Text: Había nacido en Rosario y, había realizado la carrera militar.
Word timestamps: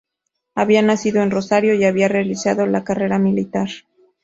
Había 0.55 0.81
nacido 0.81 1.21
en 1.21 1.29
Rosario 1.29 1.75
y, 1.75 1.83
había 1.83 2.07
realizado 2.07 2.65
la 2.65 2.83
carrera 2.83 3.19
militar. 3.19 3.69